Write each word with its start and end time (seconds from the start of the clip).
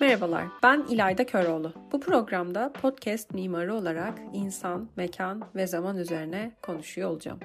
Merhabalar, 0.00 0.44
ben 0.62 0.84
İlayda 0.90 1.26
Köroğlu. 1.26 1.72
Bu 1.92 2.00
programda 2.00 2.72
podcast 2.72 3.34
mimarı 3.34 3.74
olarak 3.74 4.18
insan, 4.32 4.88
mekan 4.96 5.44
ve 5.54 5.66
zaman 5.66 5.96
üzerine 5.96 6.52
konuşuyor 6.62 7.10
olacağım. 7.10 7.40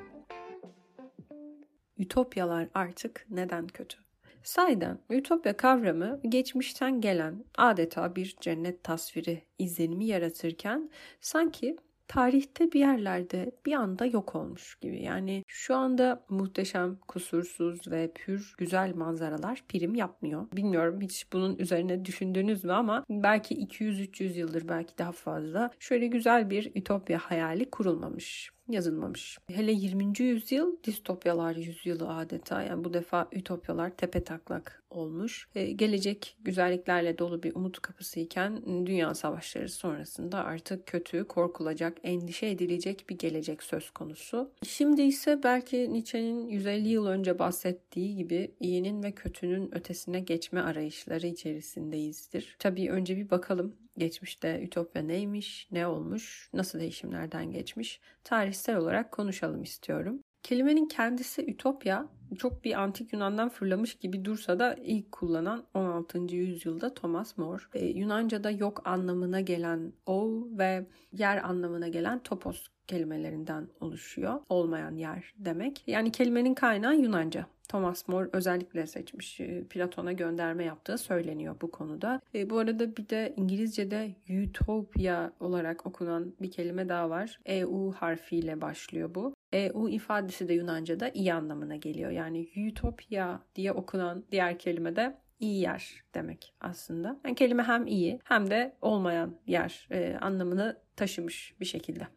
Ütopyalar 1.97 2.67
artık 2.73 3.25
neden 3.29 3.67
kötü? 3.67 3.97
Sayden 4.43 4.99
ütopya 5.09 5.57
kavramı 5.57 6.19
geçmişten 6.29 7.01
gelen 7.01 7.45
adeta 7.57 8.15
bir 8.15 8.35
cennet 8.41 8.83
tasviri 8.83 9.43
izlenimi 9.59 10.05
yaratırken 10.05 10.89
sanki 11.21 11.77
tarihte 12.07 12.71
bir 12.71 12.79
yerlerde 12.79 13.51
bir 13.65 13.73
anda 13.73 14.05
yok 14.05 14.35
olmuş 14.35 14.75
gibi. 14.75 15.01
Yani 15.01 15.43
şu 15.47 15.75
anda 15.75 16.25
muhteşem, 16.29 16.95
kusursuz 17.07 17.91
ve 17.91 18.11
pür 18.15 18.53
güzel 18.57 18.95
manzaralar 18.95 19.63
prim 19.69 19.95
yapmıyor. 19.95 20.47
Bilmiyorum 20.53 21.01
hiç 21.01 21.33
bunun 21.33 21.57
üzerine 21.57 22.05
düşündünüz 22.05 22.63
mü 22.63 22.73
ama 22.73 23.03
belki 23.09 23.55
200-300 23.55 24.39
yıldır 24.39 24.67
belki 24.67 24.97
daha 24.97 25.11
fazla 25.11 25.71
şöyle 25.79 26.07
güzel 26.07 26.49
bir 26.49 26.71
ütopya 26.75 27.17
hayali 27.17 27.69
kurulmamış 27.69 28.53
yazılmamış. 28.67 29.37
Hele 29.51 29.71
20. 29.71 30.13
yüzyıl 30.19 30.83
distopyalar 30.83 31.55
yüzyılı 31.55 32.15
adeta. 32.15 32.61
Yani 32.61 32.83
bu 32.83 32.93
defa 32.93 33.27
ütopyalar 33.31 33.89
tepe 33.89 34.23
taklak 34.23 34.82
olmuş. 34.93 35.47
E, 35.55 35.71
gelecek 35.71 36.37
güzelliklerle 36.41 37.17
dolu 37.17 37.43
bir 37.43 37.55
umut 37.55 37.79
kapısı 37.79 38.19
iken 38.19 38.85
dünya 38.85 39.15
savaşları 39.15 39.69
sonrasında 39.69 40.43
artık 40.43 40.87
kötü, 40.87 41.27
korkulacak, 41.27 41.97
endişe 42.03 42.47
edilecek 42.47 43.05
bir 43.09 43.17
gelecek 43.17 43.63
söz 43.63 43.89
konusu. 43.89 44.51
Şimdi 44.67 45.01
ise 45.01 45.43
belki 45.43 45.93
Nietzsche'nin 45.93 46.47
150 46.47 46.87
yıl 46.87 47.05
önce 47.05 47.39
bahsettiği 47.39 48.15
gibi 48.15 48.51
iyinin 48.59 49.03
ve 49.03 49.11
kötünün 49.11 49.75
ötesine 49.75 50.19
geçme 50.19 50.61
arayışları 50.61 51.27
içerisindeyizdir. 51.27 52.55
Tabii 52.59 52.91
önce 52.91 53.17
bir 53.17 53.29
bakalım 53.29 53.75
geçmişte 53.97 54.63
Ütopya 54.63 55.01
neymiş, 55.01 55.67
ne 55.71 55.87
olmuş, 55.87 56.49
nasıl 56.53 56.79
değişimlerden 56.79 57.51
geçmiş 57.51 57.99
tarihsel 58.23 58.77
olarak 58.77 59.11
konuşalım 59.11 59.63
istiyorum. 59.63 60.19
Kelimenin 60.43 60.85
kendisi 60.85 61.51
Ütopya 61.51 62.07
çok 62.35 62.63
bir 62.63 62.81
antik 62.81 63.13
Yunan'dan 63.13 63.49
fırlamış 63.49 63.95
gibi 63.95 64.25
dursa 64.25 64.59
da 64.59 64.75
ilk 64.83 65.11
kullanan 65.11 65.63
16. 65.73 66.35
yüzyılda 66.35 66.93
Thomas 66.93 67.37
More. 67.37 67.63
Ee, 67.73 67.85
Yunanca'da 67.85 68.51
yok 68.51 68.81
anlamına 68.87 69.41
gelen 69.41 69.93
o 70.05 70.47
ve 70.51 70.85
yer 71.11 71.43
anlamına 71.43 71.87
gelen 71.87 72.19
topos 72.19 72.67
kelimelerinden 72.87 73.67
oluşuyor. 73.79 74.39
Olmayan 74.49 74.95
yer 74.95 75.33
demek. 75.37 75.83
Yani 75.87 76.11
kelimenin 76.11 76.53
kaynağı 76.53 76.95
Yunanca. 76.95 77.45
Thomas 77.69 78.07
More 78.07 78.29
özellikle 78.33 78.87
seçmiş. 78.87 79.39
E, 79.39 79.63
Platon'a 79.63 80.11
gönderme 80.11 80.63
yaptığı 80.63 80.97
söyleniyor 80.97 81.55
bu 81.61 81.71
konuda. 81.71 82.21
E, 82.35 82.49
bu 82.49 82.57
arada 82.57 82.97
bir 82.97 83.09
de 83.09 83.33
İngilizce'de 83.37 84.15
utopia 84.43 85.31
olarak 85.39 85.85
okunan 85.85 86.33
bir 86.41 86.51
kelime 86.51 86.89
daha 86.89 87.09
var. 87.09 87.39
EU 87.45 87.93
harfiyle 87.97 88.61
başlıyor 88.61 89.15
bu. 89.15 89.33
EU 89.53 89.89
ifadesi 89.89 90.47
de 90.47 90.53
Yunanca'da 90.53 91.09
iyi 91.09 91.33
anlamına 91.33 91.75
geliyor. 91.75 92.11
Yani 92.11 92.22
utopia 92.67 93.39
diye 93.55 93.71
okunan 93.71 94.25
diğer 94.31 94.59
kelime 94.59 94.95
de 94.95 95.17
iyi 95.39 95.61
yer 95.61 96.03
demek 96.13 96.53
aslında. 96.61 97.19
Yani 97.25 97.35
kelime 97.35 97.63
hem 97.63 97.87
iyi 97.87 98.19
hem 98.23 98.49
de 98.49 98.75
olmayan 98.81 99.35
yer 99.47 99.87
e, 99.91 100.17
anlamını 100.21 100.77
taşımış 100.95 101.55
bir 101.59 101.65
şekilde. 101.65 102.07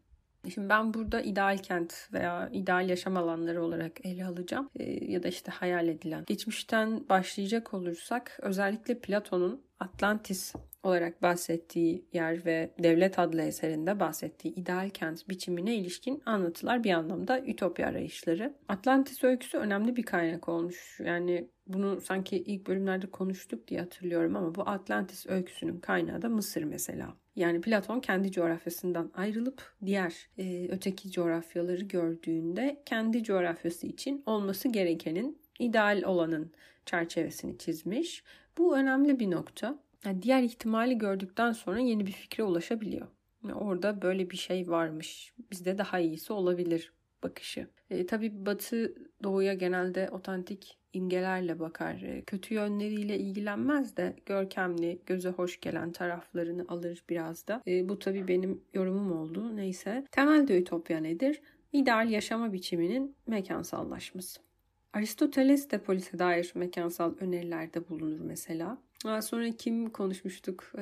Şimdi 0.54 0.68
ben 0.68 0.94
burada 0.94 1.20
ideal 1.20 1.58
kent 1.58 2.08
veya 2.12 2.48
ideal 2.52 2.88
yaşam 2.88 3.16
alanları 3.16 3.64
olarak 3.64 4.06
ele 4.06 4.24
alacağım 4.24 4.70
e, 4.76 5.12
ya 5.12 5.22
da 5.22 5.28
işte 5.28 5.52
hayal 5.52 5.88
edilen. 5.88 6.24
Geçmişten 6.26 7.08
başlayacak 7.08 7.74
olursak 7.74 8.38
özellikle 8.42 8.98
Platon'un 8.98 9.65
Atlantis 9.80 10.54
olarak 10.82 11.22
bahsettiği 11.22 12.04
yer 12.12 12.44
ve 12.46 12.70
Devlet 12.82 13.18
adlı 13.18 13.42
eserinde 13.42 14.00
bahsettiği 14.00 14.54
ideal 14.54 14.90
kent 14.90 15.28
biçimine 15.28 15.76
ilişkin 15.76 16.22
anlatılar 16.26 16.84
bir 16.84 16.90
anlamda 16.90 17.40
ütopya 17.40 17.86
arayışları. 17.86 18.54
Atlantis 18.68 19.24
öyküsü 19.24 19.58
önemli 19.58 19.96
bir 19.96 20.02
kaynak 20.02 20.48
olmuş. 20.48 21.00
Yani 21.04 21.48
bunu 21.66 22.00
sanki 22.00 22.36
ilk 22.36 22.66
bölümlerde 22.66 23.06
konuştuk 23.06 23.68
diye 23.68 23.80
hatırlıyorum 23.80 24.36
ama 24.36 24.54
bu 24.54 24.68
Atlantis 24.68 25.26
öyküsünün 25.26 25.80
kaynağı 25.80 26.22
da 26.22 26.28
Mısır 26.28 26.62
mesela. 26.62 27.16
Yani 27.36 27.60
Platon 27.60 28.00
kendi 28.00 28.32
coğrafyasından 28.32 29.10
ayrılıp 29.14 29.74
diğer 29.84 30.28
e, 30.38 30.68
öteki 30.68 31.10
coğrafyaları 31.10 31.84
gördüğünde 31.84 32.82
kendi 32.86 33.22
coğrafyası 33.22 33.86
için 33.86 34.22
olması 34.26 34.68
gerekenin 34.68 35.38
ideal 35.58 36.02
olanın 36.02 36.52
çerçevesini 36.86 37.58
çizmiş. 37.58 38.22
Bu 38.58 38.76
önemli 38.76 39.20
bir 39.20 39.30
nokta. 39.30 39.78
Yani 40.04 40.22
diğer 40.22 40.42
ihtimali 40.42 40.98
gördükten 40.98 41.52
sonra 41.52 41.78
yeni 41.78 42.06
bir 42.06 42.12
fikre 42.12 42.42
ulaşabiliyor. 42.42 43.06
Yani 43.44 43.54
orada 43.54 44.02
böyle 44.02 44.30
bir 44.30 44.36
şey 44.36 44.68
varmış. 44.68 45.32
Bizde 45.50 45.78
daha 45.78 45.98
iyisi 45.98 46.32
olabilir 46.32 46.92
bakışı. 47.22 47.66
E, 47.90 48.06
tabii 48.06 48.46
Batı 48.46 48.94
Doğu'ya 49.22 49.54
genelde 49.54 50.10
otantik 50.10 50.78
imgelerle 50.92 51.58
bakar. 51.58 52.02
E, 52.02 52.22
kötü 52.22 52.54
yönleriyle 52.54 53.18
ilgilenmez 53.18 53.96
de 53.96 54.16
görkemli, 54.26 55.00
göze 55.06 55.28
hoş 55.28 55.60
gelen 55.60 55.92
taraflarını 55.92 56.64
alır 56.68 57.04
biraz 57.10 57.48
da. 57.48 57.62
E, 57.66 57.88
bu 57.88 57.98
tabii 57.98 58.28
benim 58.28 58.60
yorumum 58.74 59.12
oldu. 59.12 59.56
Neyse. 59.56 60.04
Temelde 60.10 60.58
ütopya 60.58 60.98
nedir? 60.98 61.40
İdeal 61.72 62.10
yaşama 62.10 62.52
biçiminin 62.52 63.16
mekansallaşması. 63.26 64.40
Aristoteles 64.96 65.70
de 65.70 65.78
polise 65.78 66.18
dair 66.18 66.52
mekansal 66.54 67.14
önerilerde 67.20 67.88
bulunur 67.88 68.20
mesela. 68.20 68.78
Daha 69.04 69.22
sonra 69.22 69.50
kim 69.50 69.90
konuşmuştuk? 69.90 70.72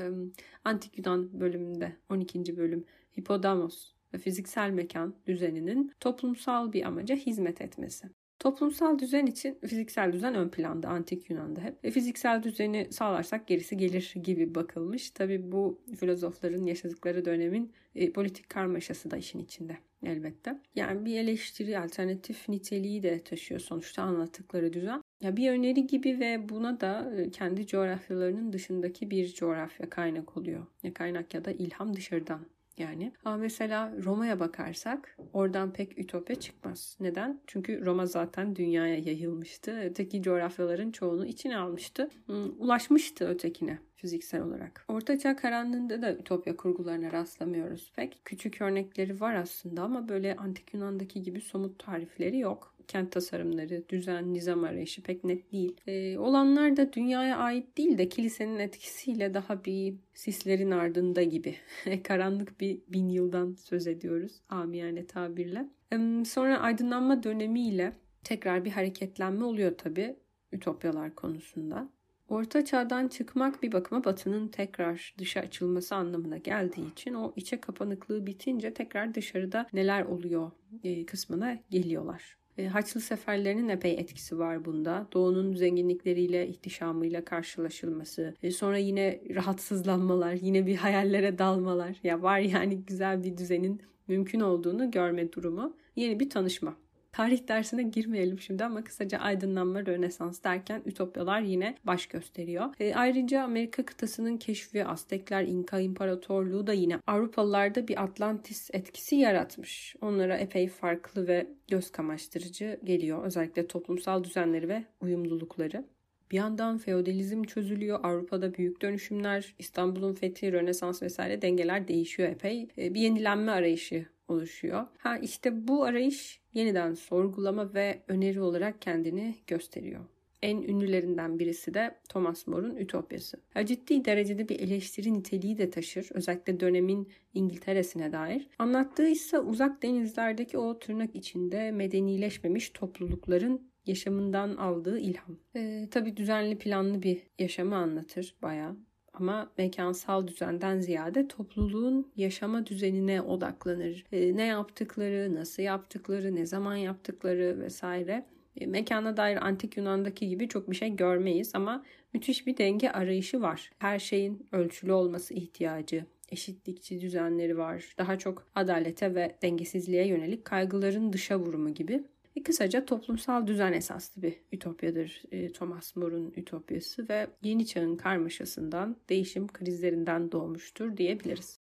Antik 0.64 0.98
Yunan 0.98 1.40
bölümünde 1.40 1.96
12. 2.08 2.56
bölüm 2.56 2.84
Hipodamos 3.18 3.92
fiziksel 4.20 4.70
mekan 4.70 5.14
düzeninin 5.26 5.92
toplumsal 6.00 6.72
bir 6.72 6.84
amaca 6.84 7.16
hizmet 7.16 7.60
etmesi. 7.60 8.10
Toplumsal 8.38 8.98
düzen 8.98 9.26
için 9.26 9.58
fiziksel 9.66 10.12
düzen 10.12 10.34
ön 10.34 10.48
planda 10.48 10.88
antik 10.88 11.30
Yunan'da 11.30 11.60
hep. 11.60 11.84
E, 11.84 11.90
fiziksel 11.90 12.42
düzeni 12.42 12.88
sağlarsak 12.90 13.46
gerisi 13.46 13.76
gelir 13.76 14.14
gibi 14.22 14.54
bakılmış. 14.54 15.10
Tabi 15.10 15.52
bu 15.52 15.80
filozofların 16.00 16.66
yaşadıkları 16.66 17.24
dönemin 17.24 17.72
e, 17.94 18.12
politik 18.12 18.50
karmaşası 18.50 19.10
da 19.10 19.16
işin 19.16 19.38
içinde 19.38 19.78
elbette. 20.02 20.58
Yani 20.74 21.04
bir 21.04 21.18
eleştiri 21.18 21.78
alternatif 21.78 22.48
niteliği 22.48 23.02
de 23.02 23.24
taşıyor 23.24 23.60
sonuçta 23.60 24.02
anlattıkları 24.02 24.72
düzen. 24.72 25.02
Ya 25.20 25.36
bir 25.36 25.50
öneri 25.50 25.86
gibi 25.86 26.20
ve 26.20 26.48
buna 26.48 26.80
da 26.80 27.12
e, 27.16 27.30
kendi 27.30 27.66
coğrafyalarının 27.66 28.52
dışındaki 28.52 29.10
bir 29.10 29.34
coğrafya 29.34 29.90
kaynak 29.90 30.36
oluyor. 30.36 30.66
Ya 30.82 30.94
kaynak 30.94 31.34
ya 31.34 31.44
da 31.44 31.52
ilham 31.52 31.96
dışarıdan 31.96 32.46
yani. 32.78 33.12
Ama 33.24 33.36
mesela 33.36 33.92
Roma'ya 34.04 34.40
bakarsak 34.40 35.18
oradan 35.32 35.72
pek 35.72 35.98
ütopya 35.98 36.36
çıkmaz. 36.36 36.96
Neden? 37.00 37.40
Çünkü 37.46 37.84
Roma 37.84 38.06
zaten 38.06 38.56
dünyaya 38.56 38.98
yayılmıştı. 38.98 39.80
Öteki 39.84 40.22
coğrafyaların 40.22 40.90
çoğunu 40.90 41.26
içine 41.26 41.56
almıştı. 41.56 42.10
Hmm, 42.26 42.60
ulaşmıştı 42.60 43.28
ötekine 43.28 43.78
fiziksel 43.96 44.42
olarak. 44.42 44.84
Ortaçağ 44.88 45.36
karanlığında 45.36 46.02
da 46.02 46.14
ütopya 46.14 46.56
kurgularına 46.56 47.12
rastlamıyoruz 47.12 47.92
pek. 47.96 48.20
Küçük 48.24 48.60
örnekleri 48.60 49.20
var 49.20 49.34
aslında 49.34 49.82
ama 49.82 50.08
böyle 50.08 50.36
antik 50.36 50.74
Yunan'daki 50.74 51.22
gibi 51.22 51.40
somut 51.40 51.78
tarifleri 51.78 52.38
yok 52.38 52.73
kent 52.88 53.12
tasarımları, 53.12 53.88
düzen, 53.88 54.34
nizam 54.34 54.64
arayışı 54.64 55.02
pek 55.02 55.24
net 55.24 55.52
değil. 55.52 55.76
Ee, 55.86 56.18
olanlar 56.18 56.76
da 56.76 56.92
dünyaya 56.92 57.36
ait 57.36 57.78
değil 57.78 57.98
de 57.98 58.08
kilisenin 58.08 58.58
etkisiyle 58.58 59.34
daha 59.34 59.64
bir 59.64 59.94
sislerin 60.14 60.70
ardında 60.70 61.22
gibi. 61.22 61.56
Karanlık 62.04 62.60
bir 62.60 62.80
bin 62.88 63.08
yıldan 63.08 63.54
söz 63.54 63.86
ediyoruz 63.86 64.32
amiyane 64.48 65.06
tabirle. 65.06 65.68
Ee, 65.92 66.24
sonra 66.24 66.60
aydınlanma 66.60 67.22
dönemiyle 67.22 67.92
tekrar 68.24 68.64
bir 68.64 68.70
hareketlenme 68.70 69.44
oluyor 69.44 69.78
tabii 69.78 70.16
ütopyalar 70.52 71.14
konusunda. 71.14 71.88
Orta 72.28 72.64
çağdan 72.64 73.08
çıkmak 73.08 73.62
bir 73.62 73.72
bakıma 73.72 74.04
batının 74.04 74.48
tekrar 74.48 75.14
dışa 75.18 75.40
açılması 75.40 75.94
anlamına 75.94 76.36
geldiği 76.36 76.92
için 76.92 77.14
o 77.14 77.32
içe 77.36 77.60
kapanıklığı 77.60 78.26
bitince 78.26 78.74
tekrar 78.74 79.14
dışarıda 79.14 79.66
neler 79.72 80.02
oluyor 80.02 80.50
e, 80.84 81.06
kısmına 81.06 81.58
geliyorlar. 81.70 82.36
E, 82.58 82.66
Haçlı 82.66 83.00
seferlerinin 83.00 83.68
epey 83.68 83.92
etkisi 83.92 84.38
var 84.38 84.64
bunda. 84.64 85.06
Doğu'nun 85.12 85.54
zenginlikleriyle, 85.54 86.48
ihtişamıyla 86.48 87.24
karşılaşılması. 87.24 88.34
E, 88.42 88.50
sonra 88.50 88.78
yine 88.78 89.20
rahatsızlanmalar, 89.34 90.32
yine 90.32 90.66
bir 90.66 90.76
hayallere 90.76 91.38
dalmalar. 91.38 91.96
Ya 92.04 92.22
var 92.22 92.38
yani 92.38 92.76
güzel 92.76 93.24
bir 93.24 93.36
düzenin 93.36 93.82
mümkün 94.08 94.40
olduğunu 94.40 94.90
görme 94.90 95.32
durumu. 95.32 95.76
Yeni 95.96 96.20
bir 96.20 96.30
tanışma. 96.30 96.76
Tarih 97.14 97.48
dersine 97.48 97.82
girmeyelim 97.82 98.40
şimdi 98.40 98.64
ama 98.64 98.84
kısaca 98.84 99.18
aydınlanma, 99.18 99.86
rönesans 99.86 100.44
derken 100.44 100.82
ütopyalar 100.86 101.40
yine 101.40 101.76
baş 101.84 102.06
gösteriyor. 102.06 102.74
E, 102.80 102.94
ayrıca 102.94 103.42
Amerika 103.42 103.84
kıtasının 103.84 104.36
keşfi, 104.36 104.84
Aztekler, 104.84 105.42
İnka 105.42 105.80
İmparatorluğu 105.80 106.66
da 106.66 106.72
yine 106.72 106.98
Avrupalılarda 107.06 107.88
bir 107.88 108.02
Atlantis 108.02 108.70
etkisi 108.72 109.16
yaratmış. 109.16 109.96
Onlara 110.00 110.36
epey 110.36 110.68
farklı 110.68 111.28
ve 111.28 111.46
göz 111.68 111.92
kamaştırıcı 111.92 112.80
geliyor. 112.84 113.24
Özellikle 113.24 113.66
toplumsal 113.66 114.24
düzenleri 114.24 114.68
ve 114.68 114.84
uyumlulukları. 115.00 115.84
Bir 116.30 116.36
yandan 116.36 116.78
feodalizm 116.78 117.42
çözülüyor, 117.42 118.00
Avrupa'da 118.02 118.54
büyük 118.54 118.82
dönüşümler, 118.82 119.54
İstanbul'un 119.58 120.14
fethi, 120.14 120.52
Rönesans 120.52 121.02
vesaire 121.02 121.42
dengeler 121.42 121.88
değişiyor 121.88 122.28
epey. 122.28 122.68
E, 122.78 122.94
bir 122.94 123.00
yenilenme 123.00 123.52
arayışı 123.52 124.06
oluşuyor. 124.28 124.86
Ha 124.98 125.18
işte 125.18 125.68
bu 125.68 125.84
arayış 125.84 126.40
yeniden 126.54 126.94
sorgulama 126.94 127.74
ve 127.74 128.02
öneri 128.08 128.40
olarak 128.40 128.82
kendini 128.82 129.34
gösteriyor. 129.46 130.00
En 130.42 130.62
ünlülerinden 130.62 131.38
birisi 131.38 131.74
de 131.74 131.94
Thomas 132.08 132.46
More'un 132.46 132.76
Ütopyası. 132.76 133.36
Ya 133.54 133.66
ciddi 133.66 134.04
derecede 134.04 134.48
bir 134.48 134.60
eleştiri 134.60 135.14
niteliği 135.14 135.58
de 135.58 135.70
taşır. 135.70 136.08
Özellikle 136.14 136.60
dönemin 136.60 137.08
İngiltere'sine 137.34 138.12
dair. 138.12 138.48
Anlattığı 138.58 139.08
ise 139.08 139.38
uzak 139.38 139.82
denizlerdeki 139.82 140.58
o 140.58 140.78
tırnak 140.78 141.14
içinde 141.14 141.70
medenileşmemiş 141.70 142.70
toplulukların 142.70 143.70
yaşamından 143.86 144.56
aldığı 144.56 144.98
ilham. 144.98 145.38
Ee, 145.56 145.88
tabii 145.90 146.16
düzenli 146.16 146.58
planlı 146.58 147.02
bir 147.02 147.22
yaşamı 147.38 147.76
anlatır 147.76 148.34
bayağı 148.42 148.76
ama 149.14 149.50
mekansal 149.58 150.26
düzenden 150.26 150.80
ziyade 150.80 151.28
topluluğun 151.28 152.12
yaşama 152.16 152.66
düzenine 152.66 153.22
odaklanır. 153.22 154.04
E, 154.12 154.36
ne 154.36 154.46
yaptıkları, 154.46 155.34
nasıl 155.34 155.62
yaptıkları, 155.62 156.34
ne 156.34 156.46
zaman 156.46 156.76
yaptıkları 156.76 157.60
vesaire. 157.60 158.26
E, 158.56 158.66
mekana 158.66 159.16
dair 159.16 159.46
antik 159.46 159.76
Yunan'daki 159.76 160.28
gibi 160.28 160.48
çok 160.48 160.70
bir 160.70 160.76
şey 160.76 160.96
görmeyiz 160.96 161.54
ama 161.54 161.84
müthiş 162.12 162.46
bir 162.46 162.56
denge 162.56 162.90
arayışı 162.90 163.42
var. 163.42 163.70
Her 163.78 163.98
şeyin 163.98 164.46
ölçülü 164.52 164.92
olması 164.92 165.34
ihtiyacı, 165.34 166.04
eşitlikçi 166.30 167.00
düzenleri 167.00 167.58
var. 167.58 167.94
Daha 167.98 168.18
çok 168.18 168.46
adalete 168.54 169.14
ve 169.14 169.36
dengesizliğe 169.42 170.06
yönelik 170.06 170.44
kaygıların 170.44 171.12
dışa 171.12 171.38
vurumu 171.38 171.74
gibi. 171.74 172.04
E 172.36 172.42
kısaca 172.42 172.84
toplumsal 172.84 173.46
düzen 173.46 173.72
esaslı 173.72 174.22
bir 174.22 174.34
ütopyadır 174.52 175.22
e, 175.30 175.52
Thomas 175.52 175.96
More'un 175.96 176.32
ütopyası 176.36 177.08
ve 177.08 177.26
yeni 177.42 177.66
çağın 177.66 177.96
karmaşasından, 177.96 178.96
değişim 179.08 179.48
krizlerinden 179.48 180.32
doğmuştur 180.32 180.96
diyebiliriz. 180.96 181.58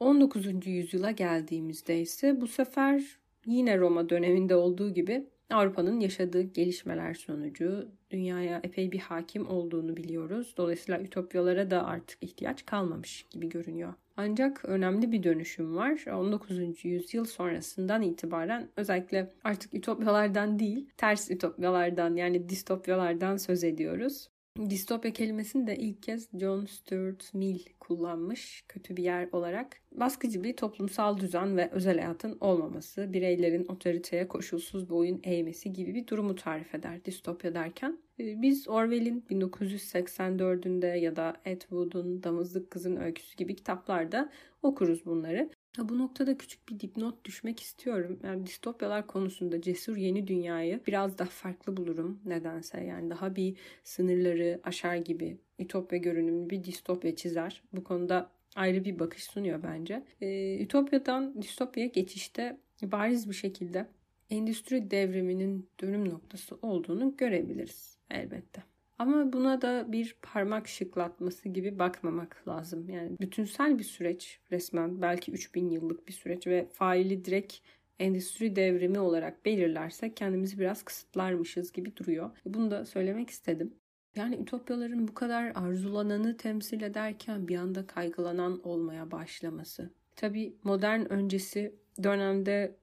19. 0.00 0.66
yüzyıla 0.66 1.10
geldiğimizde 1.10 2.00
ise 2.00 2.40
bu 2.40 2.46
sefer 2.46 3.18
yine 3.46 3.78
Roma 3.78 4.08
döneminde 4.08 4.54
olduğu 4.56 4.94
gibi 4.94 5.26
Avrupa'nın 5.50 6.00
yaşadığı 6.00 6.42
gelişmeler 6.42 7.14
sonucu 7.14 7.88
dünyaya 8.10 8.60
epey 8.64 8.92
bir 8.92 8.98
hakim 8.98 9.48
olduğunu 9.48 9.96
biliyoruz. 9.96 10.54
Dolayısıyla 10.56 11.00
ütopyalara 11.00 11.70
da 11.70 11.86
artık 11.86 12.18
ihtiyaç 12.22 12.66
kalmamış 12.66 13.26
gibi 13.30 13.48
görünüyor. 13.48 13.94
Ancak 14.16 14.64
önemli 14.64 15.12
bir 15.12 15.22
dönüşüm 15.22 15.76
var. 15.76 16.04
19. 16.12 16.84
yüzyıl 16.84 17.24
sonrasından 17.24 18.02
itibaren 18.02 18.68
özellikle 18.76 19.32
artık 19.44 19.74
ütopyalardan 19.74 20.58
değil, 20.58 20.90
ters 20.96 21.30
ütopyalardan 21.30 22.16
yani 22.16 22.48
distopyalardan 22.48 23.36
söz 23.36 23.64
ediyoruz. 23.64 24.28
Distopya 24.58 25.12
kelimesini 25.12 25.66
de 25.66 25.76
ilk 25.76 26.02
kez 26.02 26.28
John 26.40 26.64
Stuart 26.64 27.34
Mill 27.34 27.60
kullanmış 27.80 28.62
kötü 28.68 28.96
bir 28.96 29.02
yer 29.02 29.28
olarak. 29.32 29.76
Baskıcı 29.92 30.44
bir 30.44 30.56
toplumsal 30.56 31.18
düzen 31.18 31.56
ve 31.56 31.70
özel 31.70 31.98
hayatın 31.98 32.38
olmaması, 32.40 33.12
bireylerin 33.12 33.66
otoriteye 33.66 34.28
koşulsuz 34.28 34.90
boyun 34.90 35.20
eğmesi 35.24 35.72
gibi 35.72 35.94
bir 35.94 36.06
durumu 36.06 36.34
tarif 36.34 36.74
eder 36.74 37.04
distopya 37.04 37.54
derken. 37.54 37.98
Ee, 38.20 38.42
biz 38.42 38.68
Orwell'in 38.68 39.24
1984'ünde 39.30 40.98
ya 40.98 41.16
da 41.16 41.36
Ed 41.44 41.60
Wood'un 41.60 42.22
Damızlık 42.22 42.70
Kızın 42.70 42.96
Öyküsü 42.96 43.36
gibi 43.36 43.56
kitaplarda 43.56 44.30
okuruz 44.62 45.06
bunları. 45.06 45.50
Bu 45.78 45.98
noktada 45.98 46.38
küçük 46.38 46.68
bir 46.68 46.80
dipnot 46.80 47.24
düşmek 47.24 47.60
istiyorum. 47.60 48.20
Yani 48.24 48.46
distopyalar 48.46 49.06
konusunda 49.06 49.62
cesur 49.62 49.96
yeni 49.96 50.26
dünyayı 50.26 50.80
biraz 50.86 51.18
daha 51.18 51.28
farklı 51.28 51.76
bulurum 51.76 52.20
nedense. 52.24 52.80
Yani 52.80 53.10
daha 53.10 53.36
bir 53.36 53.56
sınırları 53.84 54.60
aşar 54.64 54.96
gibi 54.96 55.38
ütopya 55.58 55.98
görünümlü 55.98 56.50
bir 56.50 56.64
distopya 56.64 57.16
çizer. 57.16 57.62
Bu 57.72 57.84
konuda 57.84 58.30
ayrı 58.56 58.84
bir 58.84 58.98
bakış 58.98 59.24
sunuyor 59.24 59.62
bence. 59.62 60.04
Ee, 60.20 60.58
ütopyadan 60.62 61.42
distopyaya 61.42 61.88
geçişte 61.88 62.56
bariz 62.82 63.28
bir 63.28 63.34
şekilde 63.34 63.86
endüstri 64.30 64.90
devriminin 64.90 65.68
dönüm 65.80 66.08
noktası 66.10 66.58
olduğunu 66.62 67.16
görebiliriz 67.16 67.98
elbette. 68.10 68.62
Ama 69.00 69.32
buna 69.32 69.62
da 69.62 69.92
bir 69.92 70.16
parmak 70.22 70.68
şıklatması 70.68 71.48
gibi 71.48 71.78
bakmamak 71.78 72.42
lazım. 72.48 72.88
Yani 72.88 73.16
bütünsel 73.20 73.78
bir 73.78 73.84
süreç 73.84 74.40
resmen 74.52 75.02
belki 75.02 75.32
3000 75.32 75.70
yıllık 75.70 76.08
bir 76.08 76.12
süreç 76.12 76.46
ve 76.46 76.68
faili 76.72 77.24
direkt 77.24 77.54
endüstri 77.98 78.56
devrimi 78.56 78.98
olarak 78.98 79.44
belirlersek 79.44 80.16
kendimizi 80.16 80.58
biraz 80.58 80.82
kısıtlarmışız 80.82 81.72
gibi 81.72 81.96
duruyor. 81.96 82.30
Bunu 82.44 82.70
da 82.70 82.84
söylemek 82.84 83.30
istedim. 83.30 83.74
Yani 84.16 84.36
ütopyaların 84.36 85.08
bu 85.08 85.14
kadar 85.14 85.52
arzulananı 85.54 86.36
temsil 86.36 86.82
ederken 86.82 87.48
bir 87.48 87.56
anda 87.56 87.86
kaygılanan 87.86 88.66
olmaya 88.66 89.10
başlaması. 89.10 89.90
Tabi 90.16 90.54
modern 90.64 91.12
öncesi 91.12 91.74
dönemde 92.02 92.76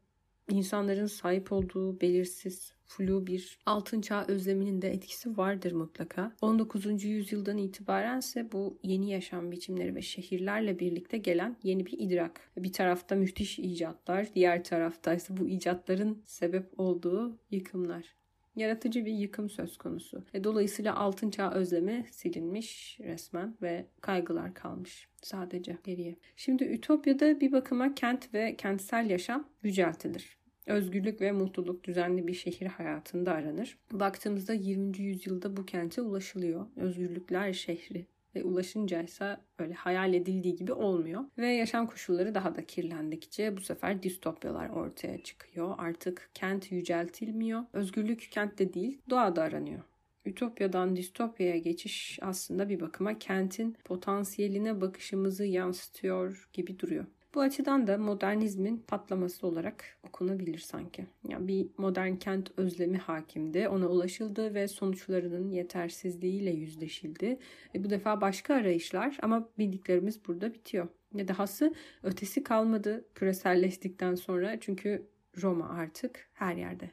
insanların 0.49 1.05
sahip 1.05 1.51
olduğu 1.51 2.01
belirsiz, 2.01 2.76
flu 2.87 3.27
bir 3.27 3.59
altın 3.65 4.01
çağ 4.01 4.25
özleminin 4.27 4.81
de 4.81 4.89
etkisi 4.89 5.37
vardır 5.37 5.71
mutlaka. 5.71 6.31
19. 6.41 7.03
yüzyıldan 7.03 7.57
itibaren 7.57 8.19
ise 8.19 8.51
bu 8.51 8.79
yeni 8.83 9.09
yaşam 9.11 9.51
biçimleri 9.51 9.95
ve 9.95 10.01
şehirlerle 10.01 10.79
birlikte 10.79 11.17
gelen 11.17 11.57
yeni 11.63 11.85
bir 11.85 11.99
idrak. 11.99 12.51
Bir 12.57 12.73
tarafta 12.73 13.15
müthiş 13.15 13.59
icatlar, 13.59 14.27
diğer 14.35 14.63
tarafta 14.63 15.13
ise 15.13 15.37
bu 15.37 15.47
icatların 15.47 16.21
sebep 16.25 16.79
olduğu 16.79 17.37
yıkımlar 17.51 18.17
yaratıcı 18.57 19.05
bir 19.05 19.13
yıkım 19.13 19.49
söz 19.49 19.77
konusu. 19.77 20.23
E, 20.33 20.43
dolayısıyla 20.43 20.95
altın 20.95 21.29
çağ 21.29 21.51
özlemi 21.51 22.05
silinmiş 22.11 22.99
resmen 22.99 23.57
ve 23.61 23.85
kaygılar 24.01 24.53
kalmış 24.53 25.07
sadece 25.21 25.77
geriye. 25.83 26.15
Şimdi 26.35 26.63
Ütopya'da 26.63 27.41
bir 27.41 27.51
bakıma 27.51 27.95
kent 27.95 28.33
ve 28.33 28.55
kentsel 28.55 29.09
yaşam 29.09 29.49
yüceltilir. 29.63 30.36
Özgürlük 30.67 31.21
ve 31.21 31.31
mutluluk 31.31 31.83
düzenli 31.83 32.27
bir 32.27 32.33
şehir 32.33 32.67
hayatında 32.67 33.31
aranır. 33.31 33.77
Baktığımızda 33.91 34.53
20. 34.53 34.97
yüzyılda 34.97 35.57
bu 35.57 35.65
kente 35.65 36.01
ulaşılıyor. 36.01 36.65
Özgürlükler 36.75 37.53
şehri 37.53 38.05
ve 38.35 38.43
ulaşınca 38.43 39.01
ise 39.01 39.37
öyle 39.59 39.73
hayal 39.73 40.13
edildiği 40.13 40.55
gibi 40.55 40.73
olmuyor. 40.73 41.23
Ve 41.37 41.47
yaşam 41.47 41.87
koşulları 41.87 42.35
daha 42.35 42.55
da 42.55 42.65
kirlendikçe 42.65 43.57
bu 43.57 43.61
sefer 43.61 44.03
distopyalar 44.03 44.69
ortaya 44.69 45.23
çıkıyor. 45.23 45.75
Artık 45.77 46.29
kent 46.33 46.71
yüceltilmiyor. 46.71 47.63
Özgürlük 47.73 48.27
kentte 48.31 48.73
değil 48.73 49.01
doğada 49.09 49.41
aranıyor. 49.41 49.83
Ütopyadan 50.25 50.95
distopyaya 50.95 51.57
geçiş 51.57 52.19
aslında 52.21 52.69
bir 52.69 52.79
bakıma 52.79 53.19
kentin 53.19 53.77
potansiyeline 53.85 54.81
bakışımızı 54.81 55.45
yansıtıyor 55.45 56.49
gibi 56.53 56.79
duruyor. 56.79 57.05
Bu 57.33 57.41
açıdan 57.41 57.87
da 57.87 57.97
modernizmin 57.97 58.77
patlaması 58.77 59.47
olarak 59.47 59.85
okunabilir 60.03 60.57
sanki. 60.57 61.07
Yani 61.27 61.47
bir 61.47 61.67
modern 61.77 62.15
kent 62.15 62.51
özlemi 62.57 62.97
hakimdi. 62.97 63.67
Ona 63.67 63.87
ulaşıldı 63.87 64.53
ve 64.53 64.67
sonuçlarının 64.67 65.49
yetersizliğiyle 65.51 66.51
yüzleşildi. 66.51 67.39
E 67.75 67.83
bu 67.83 67.89
defa 67.89 68.21
başka 68.21 68.53
arayışlar 68.55 69.17
ama 69.21 69.49
bildiklerimiz 69.57 70.27
burada 70.27 70.53
bitiyor. 70.53 70.87
Ne 71.13 71.27
dahası 71.27 71.73
ötesi 72.03 72.43
kalmadı 72.43 73.05
küreselleştikten 73.15 74.15
sonra 74.15 74.59
çünkü 74.59 75.07
Roma 75.41 75.69
artık 75.69 76.29
her 76.33 76.55
yerde. 76.55 76.91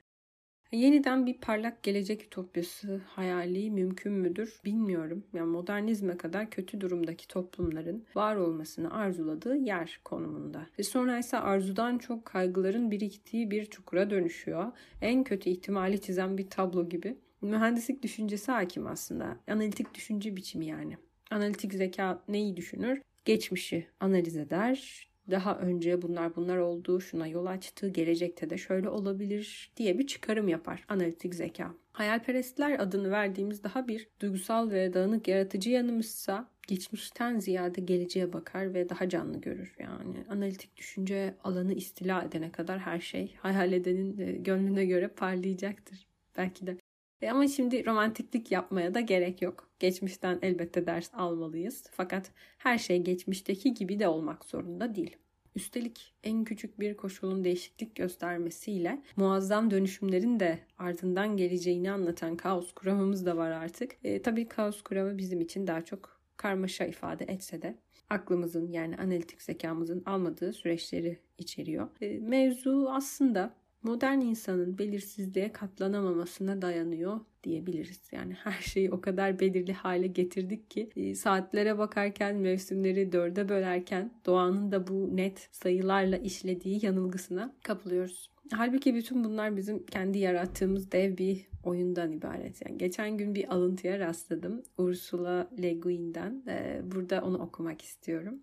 Yeniden 0.74 1.26
bir 1.26 1.34
parlak 1.34 1.82
gelecek 1.82 2.24
ütopyası 2.24 3.00
hayali 3.06 3.70
mümkün 3.70 4.12
müdür 4.12 4.60
bilmiyorum. 4.64 5.24
Yani 5.32 5.46
modernizme 5.46 6.16
kadar 6.16 6.50
kötü 6.50 6.80
durumdaki 6.80 7.28
toplumların 7.28 8.04
var 8.14 8.36
olmasını 8.36 8.94
arzuladığı 8.94 9.56
yer 9.56 10.00
konumunda. 10.04 10.66
Ve 10.78 10.82
sonra 10.82 11.18
ise 11.18 11.38
arzudan 11.38 11.98
çok 11.98 12.24
kaygıların 12.24 12.90
biriktiği 12.90 13.50
bir 13.50 13.64
çukura 13.64 14.10
dönüşüyor. 14.10 14.72
En 15.00 15.24
kötü 15.24 15.50
ihtimali 15.50 16.00
çizen 16.00 16.38
bir 16.38 16.50
tablo 16.50 16.88
gibi. 16.88 17.16
Mühendislik 17.42 18.02
düşüncesi 18.02 18.52
hakim 18.52 18.86
aslında. 18.86 19.36
Analitik 19.48 19.94
düşünce 19.94 20.36
biçimi 20.36 20.66
yani. 20.66 20.96
Analitik 21.30 21.74
zeka 21.74 22.22
neyi 22.28 22.56
düşünür? 22.56 23.02
Geçmişi 23.24 23.86
analiz 24.00 24.36
eder, 24.36 25.08
daha 25.30 25.58
önce 25.58 26.02
bunlar 26.02 26.36
bunlar 26.36 26.56
oldu, 26.56 27.00
şuna 27.00 27.26
yol 27.26 27.46
açtı, 27.46 27.88
gelecekte 27.88 28.50
de 28.50 28.58
şöyle 28.58 28.88
olabilir 28.88 29.72
diye 29.76 29.98
bir 29.98 30.06
çıkarım 30.06 30.48
yapar 30.48 30.84
analitik 30.88 31.34
zeka. 31.34 31.74
Hayalperestler 31.92 32.78
adını 32.78 33.10
verdiğimiz 33.10 33.64
daha 33.64 33.88
bir 33.88 34.08
duygusal 34.20 34.70
ve 34.70 34.94
dağınık 34.94 35.28
yaratıcı 35.28 35.70
yanımızsa 35.70 36.48
geçmişten 36.68 37.38
ziyade 37.38 37.80
geleceğe 37.80 38.32
bakar 38.32 38.74
ve 38.74 38.88
daha 38.88 39.08
canlı 39.08 39.40
görür. 39.40 39.74
Yani 39.78 40.24
analitik 40.28 40.76
düşünce 40.76 41.34
alanı 41.44 41.74
istila 41.74 42.22
edene 42.22 42.52
kadar 42.52 42.78
her 42.78 43.00
şey 43.00 43.34
hayal 43.38 43.72
edenin 43.72 44.18
e, 44.18 44.32
gönlüne 44.32 44.84
göre 44.84 45.08
parlayacaktır. 45.08 46.06
Belki 46.36 46.66
de. 46.66 46.76
E 47.24 47.30
ama 47.30 47.48
şimdi 47.48 47.86
romantiklik 47.86 48.52
yapmaya 48.52 48.94
da 48.94 49.00
gerek 49.00 49.42
yok. 49.42 49.68
Geçmişten 49.78 50.38
elbette 50.42 50.86
ders 50.86 51.14
almalıyız. 51.14 51.84
Fakat 51.92 52.30
her 52.58 52.78
şey 52.78 53.02
geçmişteki 53.02 53.74
gibi 53.74 53.98
de 53.98 54.08
olmak 54.08 54.44
zorunda 54.44 54.94
değil. 54.94 55.16
Üstelik 55.56 56.14
en 56.24 56.44
küçük 56.44 56.80
bir 56.80 56.96
koşulun 56.96 57.44
değişiklik 57.44 57.94
göstermesiyle 57.94 59.02
muazzam 59.16 59.70
dönüşümlerin 59.70 60.40
de 60.40 60.58
ardından 60.78 61.36
geleceğini 61.36 61.90
anlatan 61.90 62.36
kaos 62.36 62.72
kuramımız 62.72 63.26
da 63.26 63.36
var 63.36 63.50
artık. 63.50 63.96
E, 64.04 64.22
tabii 64.22 64.48
kaos 64.48 64.82
kuramı 64.82 65.18
bizim 65.18 65.40
için 65.40 65.66
daha 65.66 65.84
çok 65.84 66.20
karmaşa 66.36 66.84
ifade 66.84 67.24
etse 67.24 67.62
de 67.62 67.78
aklımızın 68.10 68.72
yani 68.72 68.96
analitik 68.96 69.42
zekamızın 69.42 70.02
almadığı 70.06 70.52
süreçleri 70.52 71.18
içeriyor. 71.38 71.88
E, 72.00 72.18
mevzu 72.18 72.88
aslında 72.90 73.54
modern 73.84 74.20
insanın 74.20 74.78
belirsizliğe 74.78 75.52
katlanamamasına 75.52 76.62
dayanıyor 76.62 77.20
diyebiliriz. 77.44 78.00
Yani 78.12 78.32
her 78.32 78.62
şeyi 78.62 78.90
o 78.90 79.00
kadar 79.00 79.40
belirli 79.40 79.72
hale 79.72 80.06
getirdik 80.06 80.70
ki 80.70 80.90
e, 80.96 81.14
saatlere 81.14 81.78
bakarken, 81.78 82.36
mevsimleri 82.36 83.12
dörde 83.12 83.48
bölerken 83.48 84.10
doğanın 84.26 84.72
da 84.72 84.86
bu 84.86 85.16
net 85.16 85.48
sayılarla 85.52 86.16
işlediği 86.16 86.86
yanılgısına 86.86 87.54
kapılıyoruz. 87.62 88.30
Halbuki 88.52 88.94
bütün 88.94 89.24
bunlar 89.24 89.56
bizim 89.56 89.86
kendi 89.86 90.18
yarattığımız 90.18 90.92
dev 90.92 91.18
bir 91.18 91.46
oyundan 91.64 92.12
ibaret. 92.12 92.66
Yani 92.66 92.78
geçen 92.78 93.18
gün 93.18 93.34
bir 93.34 93.54
alıntıya 93.54 93.98
rastladım. 93.98 94.62
Ursula 94.78 95.50
Le 95.62 95.74
Guin'den. 95.74 96.42
Ee, 96.48 96.82
burada 96.84 97.22
onu 97.24 97.38
okumak 97.38 97.82
istiyorum. 97.82 98.42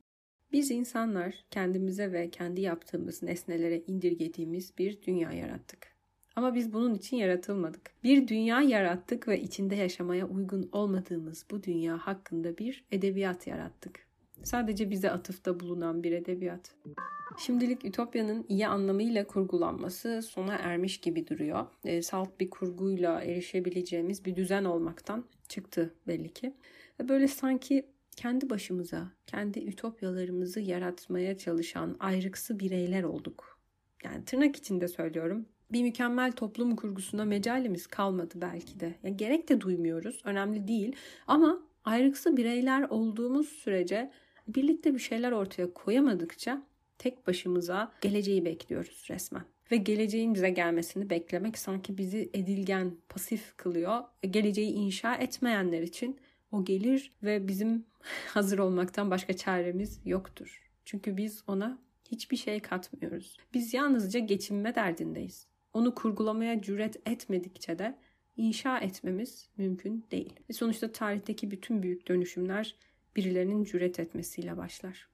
Biz 0.53 0.71
insanlar 0.71 1.45
kendimize 1.51 2.11
ve 2.11 2.29
kendi 2.29 2.61
yaptığımız 2.61 3.23
nesnelere 3.23 3.81
indirgediğimiz 3.87 4.77
bir 4.77 5.01
dünya 5.01 5.31
yarattık. 5.31 5.91
Ama 6.35 6.55
biz 6.55 6.73
bunun 6.73 6.95
için 6.95 7.17
yaratılmadık. 7.17 7.91
Bir 8.03 8.27
dünya 8.27 8.61
yarattık 8.61 9.27
ve 9.27 9.41
içinde 9.41 9.75
yaşamaya 9.75 10.27
uygun 10.27 10.69
olmadığımız 10.71 11.45
bu 11.51 11.63
dünya 11.63 11.97
hakkında 11.97 12.57
bir 12.57 12.85
edebiyat 12.91 13.47
yarattık. 13.47 14.07
Sadece 14.43 14.89
bize 14.89 15.11
atıfta 15.11 15.59
bulunan 15.59 16.03
bir 16.03 16.11
edebiyat. 16.11 16.75
Şimdilik 17.39 17.85
Ütopya'nın 17.85 18.45
iyi 18.49 18.67
anlamıyla 18.67 19.27
kurgulanması 19.27 20.21
sona 20.21 20.55
ermiş 20.55 20.97
gibi 20.97 21.27
duruyor. 21.27 21.65
E, 21.85 22.01
salt 22.01 22.39
bir 22.39 22.49
kurguyla 22.49 23.21
erişebileceğimiz 23.21 24.25
bir 24.25 24.35
düzen 24.35 24.63
olmaktan 24.63 25.25
çıktı 25.47 25.93
belli 26.07 26.29
ki. 26.29 26.53
Böyle 27.09 27.27
sanki 27.27 27.85
kendi 28.21 28.49
başımıza, 28.49 29.11
kendi 29.27 29.59
ütopyalarımızı 29.59 30.59
yaratmaya 30.59 31.37
çalışan 31.37 31.95
ayrıksı 31.99 32.59
bireyler 32.59 33.03
olduk. 33.03 33.59
Yani 34.03 34.25
tırnak 34.25 34.55
içinde 34.55 34.87
söylüyorum. 34.87 35.45
Bir 35.71 35.83
mükemmel 35.83 36.31
toplum 36.31 36.75
kurgusuna 36.75 37.25
mecalimiz 37.25 37.87
kalmadı 37.87 38.33
belki 38.35 38.79
de. 38.79 38.95
Yani 39.03 39.17
gerek 39.17 39.49
de 39.49 39.61
duymuyoruz. 39.61 40.21
Önemli 40.23 40.67
değil. 40.67 40.95
Ama 41.27 41.59
ayrıksı 41.85 42.37
bireyler 42.37 42.81
olduğumuz 42.89 43.47
sürece 43.47 44.11
birlikte 44.47 44.93
bir 44.93 44.99
şeyler 44.99 45.31
ortaya 45.31 45.73
koyamadıkça 45.73 46.63
tek 46.97 47.27
başımıza 47.27 47.91
geleceği 48.01 48.45
bekliyoruz 48.45 49.05
resmen. 49.09 49.43
Ve 49.71 49.77
geleceğin 49.77 50.33
bize 50.33 50.49
gelmesini 50.49 51.09
beklemek 51.09 51.57
sanki 51.57 51.97
bizi 51.97 52.29
edilgen, 52.33 52.97
pasif 53.09 53.57
kılıyor. 53.57 53.99
Geleceği 54.29 54.71
inşa 54.71 55.15
etmeyenler 55.15 55.81
için 55.81 56.19
o 56.51 56.65
gelir 56.65 57.11
ve 57.23 57.47
bizim 57.47 57.85
hazır 58.27 58.59
olmaktan 58.59 59.11
başka 59.11 59.33
çaremiz 59.33 59.99
yoktur. 60.05 60.71
Çünkü 60.85 61.17
biz 61.17 61.43
ona 61.47 61.79
hiçbir 62.11 62.37
şey 62.37 62.59
katmıyoruz. 62.59 63.37
Biz 63.53 63.73
yalnızca 63.73 64.19
geçinme 64.19 64.75
derdindeyiz. 64.75 65.47
Onu 65.73 65.95
kurgulamaya 65.95 66.61
cüret 66.61 67.07
etmedikçe 67.07 67.79
de 67.79 67.97
inşa 68.37 68.77
etmemiz 68.77 69.49
mümkün 69.57 70.05
değil. 70.11 70.33
Ve 70.49 70.53
sonuçta 70.53 70.91
tarihteki 70.91 71.51
bütün 71.51 71.83
büyük 71.83 72.07
dönüşümler 72.07 72.75
birilerinin 73.15 73.63
cüret 73.63 73.99
etmesiyle 73.99 74.57
başlar. 74.57 75.09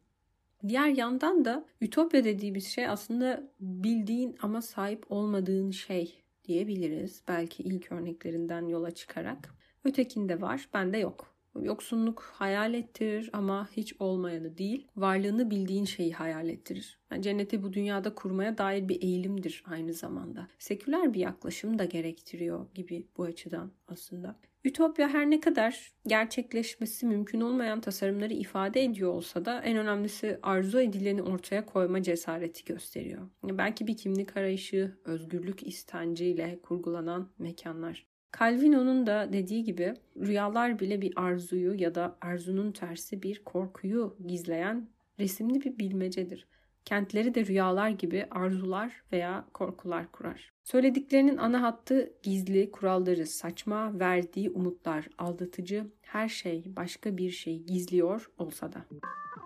Diğer 0.68 0.88
yandan 0.88 1.46
da 1.46 1.66
ütopya 1.82 2.24
dediğimiz 2.24 2.68
şey 2.68 2.88
aslında 2.88 3.52
bildiğin 3.60 4.36
ama 4.42 4.62
sahip 4.62 5.06
olmadığın 5.10 5.72
şey 5.72 6.24
diyebiliriz. 6.44 7.22
Belki 7.28 7.64
ilk 7.64 7.92
örneklerinden 7.92 8.68
yola 8.68 8.92
çıkarak. 8.92 9.57
Ötekinde 9.88 10.42
var, 10.42 10.70
bende 10.74 10.98
yok. 10.98 11.34
Yoksunluk 11.62 12.22
hayal 12.22 12.74
ettirir 12.74 13.30
ama 13.34 13.70
hiç 13.78 13.94
olmayanı 14.00 14.58
değil, 14.58 14.88
varlığını 14.96 15.52
bildiğin 15.52 15.86
şeyi 15.86 16.14
hayal 16.14 16.50
ettirir. 16.50 17.00
Yani 17.12 17.22
cenneti 17.22 17.64
bu 17.64 17.74
dünyada 17.74 18.16
kurmaya 18.16 18.58
dair 18.58 18.90
bir 18.90 19.02
eğilimdir 19.02 19.64
aynı 19.68 19.94
zamanda. 19.94 20.48
Seküler 20.60 21.14
bir 21.14 21.20
yaklaşım 21.20 21.80
da 21.80 21.86
gerektiriyor 21.86 22.66
gibi 22.76 23.08
bu 23.18 23.24
açıdan 23.24 23.72
aslında. 23.88 24.36
Ütopya 24.64 25.10
her 25.10 25.30
ne 25.30 25.40
kadar 25.40 25.92
gerçekleşmesi 26.08 27.06
mümkün 27.06 27.42
olmayan 27.42 27.82
tasarımları 27.82 28.34
ifade 28.34 28.84
ediyor 28.84 29.14
olsa 29.14 29.46
da 29.46 29.62
en 29.62 29.78
önemlisi 29.78 30.40
arzu 30.44 30.80
edileni 30.80 31.22
ortaya 31.22 31.66
koyma 31.66 32.04
cesareti 32.04 32.66
gösteriyor. 32.66 33.30
Belki 33.44 33.88
bir 33.88 33.98
kimlik 33.98 34.38
arayışı, 34.38 34.98
özgürlük 35.06 35.68
istenciyle 35.68 36.60
kurgulanan 36.64 37.30
mekanlar. 37.40 38.08
Calvino'nun 38.40 39.08
da 39.08 39.34
dediği 39.34 39.64
gibi 39.64 39.94
rüyalar 40.20 40.80
bile 40.80 41.02
bir 41.02 41.14
arzuyu 41.16 41.82
ya 41.82 41.96
da 41.96 42.18
arzunun 42.22 42.72
tersi 42.72 43.24
bir 43.24 43.44
korkuyu 43.44 44.18
gizleyen 44.28 44.88
resimli 45.20 45.62
bir 45.62 45.78
bilmecedir. 45.78 46.48
Kentleri 46.86 47.36
de 47.36 47.46
rüyalar 47.46 47.90
gibi 47.90 48.28
arzular 48.32 49.04
veya 49.12 49.46
korkular 49.54 50.12
kurar. 50.12 50.52
Söylediklerinin 50.64 51.38
ana 51.38 51.62
hattı 51.62 52.14
gizli, 52.24 52.72
kuralları 52.72 53.26
saçma, 53.26 54.00
verdiği 54.00 54.50
umutlar 54.50 55.08
aldatıcı, 55.18 55.86
her 56.02 56.30
şey 56.30 56.64
başka 56.76 57.18
bir 57.18 57.30
şey 57.30 57.64
gizliyor 57.64 58.32
olsa 58.38 58.74
da. 58.74 58.86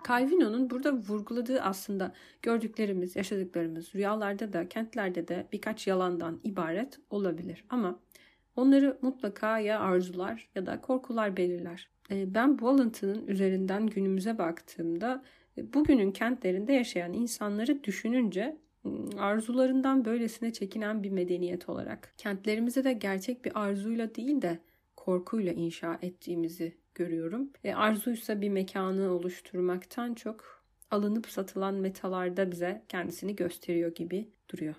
Calvino'nun 0.08 0.70
burada 0.70 0.92
vurguladığı 0.92 1.60
aslında 1.60 2.12
gördüklerimiz, 2.42 3.16
yaşadıklarımız 3.16 3.94
rüyalarda 3.94 4.52
da 4.52 4.68
kentlerde 4.68 5.28
de 5.28 5.46
birkaç 5.52 5.86
yalandan 5.86 6.40
ibaret 6.44 7.00
olabilir. 7.10 7.64
Ama 7.70 7.98
onları 8.56 8.98
mutlaka 9.02 9.58
ya 9.58 9.80
arzular 9.80 10.48
ya 10.54 10.66
da 10.66 10.80
korkular 10.80 11.36
belirler. 11.36 11.88
Ee, 12.10 12.34
ben 12.34 12.58
bu 12.58 12.68
alıntının 12.68 13.26
üzerinden 13.26 13.86
günümüze 13.86 14.38
baktığımda 14.38 15.22
bugünün 15.56 16.12
kentlerinde 16.12 16.72
yaşayan 16.72 17.12
insanları 17.12 17.84
düşününce 17.84 18.56
ıı, 18.86 19.20
arzularından 19.20 20.04
böylesine 20.04 20.52
çekinen 20.52 21.02
bir 21.02 21.10
medeniyet 21.10 21.68
olarak 21.68 22.14
kentlerimizi 22.18 22.84
de 22.84 22.92
gerçek 22.92 23.44
bir 23.44 23.60
arzuyla 23.60 24.14
değil 24.14 24.42
de 24.42 24.58
korkuyla 24.96 25.52
inşa 25.52 25.98
ettiğimizi 26.02 26.76
görüyorum. 26.94 27.50
E, 27.64 27.74
arzuysa 27.74 28.40
bir 28.40 28.48
mekanı 28.48 29.10
oluşturmaktan 29.10 30.14
çok 30.14 30.62
alınıp 30.90 31.28
satılan 31.28 31.74
metalarda 31.74 32.50
bize 32.50 32.82
kendisini 32.88 33.36
gösteriyor 33.36 33.94
gibi 33.94 34.28
duruyor. 34.50 34.74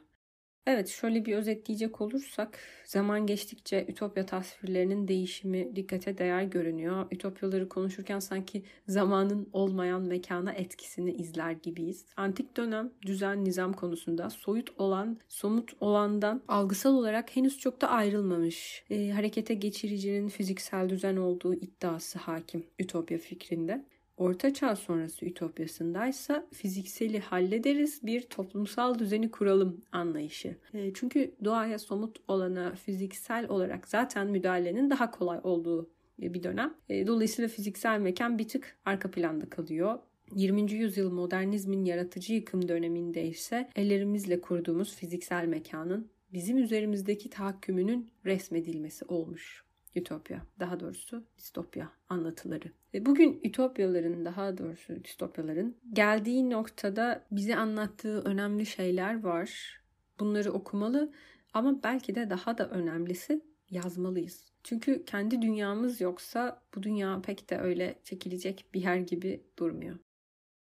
Evet 0.67 0.87
şöyle 0.89 1.25
bir 1.25 1.35
özetleyecek 1.35 2.01
olursak 2.01 2.59
zaman 2.85 3.25
geçtikçe 3.25 3.85
ütopya 3.87 4.25
tasvirlerinin 4.25 5.07
değişimi 5.07 5.75
dikkate 5.75 6.17
değer 6.17 6.43
görünüyor. 6.43 7.05
Ütopyaları 7.11 7.69
konuşurken 7.69 8.19
sanki 8.19 8.63
zamanın 8.87 9.49
olmayan 9.53 10.01
mekana 10.01 10.53
etkisini 10.53 11.11
izler 11.11 11.51
gibiyiz. 11.51 12.05
Antik 12.17 12.57
dönem 12.57 12.91
düzen 13.05 13.45
nizam 13.45 13.73
konusunda 13.73 14.29
soyut 14.29 14.69
olan 14.77 15.17
somut 15.27 15.71
olandan 15.79 16.41
algısal 16.47 16.93
olarak 16.93 17.35
henüz 17.35 17.59
çok 17.59 17.81
da 17.81 17.89
ayrılmamış. 17.89 18.83
E, 18.89 19.09
harekete 19.09 19.53
geçiricinin 19.53 20.29
fiziksel 20.29 20.89
düzen 20.89 21.17
olduğu 21.17 21.53
iddiası 21.53 22.19
hakim 22.19 22.65
ütopya 22.79 23.17
fikrinde. 23.17 23.85
Orta 24.17 24.53
Çağ 24.53 24.75
sonrası 24.75 25.25
ütopyasındaysa 25.25 26.45
fizikseli 26.53 27.19
hallederiz 27.19 27.99
bir 28.03 28.21
toplumsal 28.21 28.99
düzeni 28.99 29.31
kuralım 29.31 29.81
anlayışı. 29.91 30.55
E, 30.73 30.93
çünkü 30.93 31.31
doğaya 31.45 31.79
somut 31.79 32.17
olana 32.27 32.75
fiziksel 32.75 33.49
olarak 33.49 33.87
zaten 33.87 34.27
müdahalenin 34.27 34.89
daha 34.89 35.11
kolay 35.11 35.39
olduğu 35.43 35.89
bir 36.19 36.43
dönem. 36.43 36.73
E, 36.89 37.07
dolayısıyla 37.07 37.49
fiziksel 37.49 37.99
mekan 37.99 38.39
bir 38.39 38.47
tık 38.47 38.77
arka 38.85 39.11
planda 39.11 39.49
kalıyor. 39.49 39.99
20. 40.35 40.71
yüzyıl 40.71 41.11
modernizmin 41.11 41.85
yaratıcı 41.85 42.33
yıkım 42.33 42.67
döneminde 42.67 43.27
ise 43.27 43.69
ellerimizle 43.75 44.41
kurduğumuz 44.41 44.95
fiziksel 44.95 45.45
mekanın 45.45 46.09
bizim 46.33 46.57
üzerimizdeki 46.57 47.29
tahakkümünün 47.29 48.09
resmedilmesi 48.25 49.05
olmuş. 49.05 49.63
Ütopya, 49.95 50.41
daha 50.59 50.79
doğrusu 50.79 51.23
distopya 51.37 51.91
anlatıları. 52.09 52.71
Ve 52.93 53.05
bugün 53.05 53.39
ütopyaların, 53.43 54.25
daha 54.25 54.57
doğrusu 54.57 55.03
distopyaların 55.03 55.77
geldiği 55.93 56.49
noktada 56.49 57.25
bize 57.31 57.55
anlattığı 57.55 58.21
önemli 58.21 58.65
şeyler 58.65 59.23
var. 59.23 59.79
Bunları 60.19 60.51
okumalı 60.51 61.11
ama 61.53 61.83
belki 61.83 62.15
de 62.15 62.29
daha 62.29 62.57
da 62.57 62.69
önemlisi 62.69 63.41
yazmalıyız. 63.69 64.53
Çünkü 64.63 65.05
kendi 65.05 65.41
dünyamız 65.41 66.01
yoksa 66.01 66.61
bu 66.75 66.83
dünya 66.83 67.21
pek 67.21 67.49
de 67.49 67.57
öyle 67.57 67.99
çekilecek 68.03 68.65
bir 68.73 68.81
yer 68.81 68.95
gibi 68.95 69.43
durmuyor. 69.59 69.99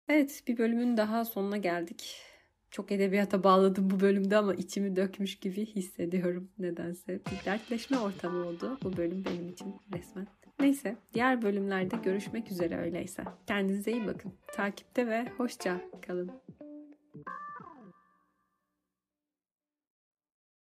Evet, 0.09 0.43
bir 0.47 0.57
bölümün 0.57 0.97
daha 0.97 1.25
sonuna 1.25 1.57
geldik. 1.57 2.21
Çok 2.71 2.91
edebiyata 2.91 3.43
bağladım 3.43 3.89
bu 3.89 3.99
bölümde 3.99 4.37
ama 4.37 4.53
içimi 4.53 4.95
dökmüş 4.95 5.39
gibi 5.39 5.65
hissediyorum 5.65 6.49
nedense. 6.59 7.19
Bir 7.31 7.45
dertleşme 7.45 7.97
ortamı 7.97 8.45
oldu 8.45 8.77
bu 8.83 8.97
bölüm 8.97 9.25
benim 9.25 9.49
için 9.49 9.75
resmen. 9.93 10.27
Neyse 10.59 10.95
diğer 11.13 11.41
bölümlerde 11.41 11.95
görüşmek 12.03 12.51
üzere 12.51 12.77
öyleyse. 12.77 13.23
Kendinize 13.47 13.91
iyi 13.91 14.07
bakın. 14.07 14.33
Takipte 14.55 15.07
ve 15.07 15.25
hoşça 15.37 15.81
kalın. 16.07 16.31